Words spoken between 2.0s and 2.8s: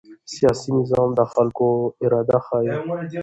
اراده ښيي